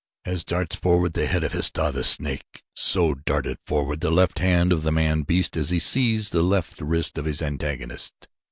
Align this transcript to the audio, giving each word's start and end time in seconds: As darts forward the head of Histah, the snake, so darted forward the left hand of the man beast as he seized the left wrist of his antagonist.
As 0.25 0.43
darts 0.43 0.75
forward 0.75 1.13
the 1.13 1.27
head 1.27 1.43
of 1.43 1.51
Histah, 1.53 1.91
the 1.93 2.03
snake, 2.03 2.63
so 2.75 3.13
darted 3.13 3.59
forward 3.67 4.01
the 4.01 4.09
left 4.09 4.39
hand 4.39 4.73
of 4.73 4.81
the 4.81 4.91
man 4.91 5.21
beast 5.21 5.55
as 5.55 5.69
he 5.69 5.77
seized 5.77 6.31
the 6.31 6.41
left 6.41 6.81
wrist 6.81 7.19
of 7.19 7.25
his 7.25 7.43
antagonist. 7.43 8.27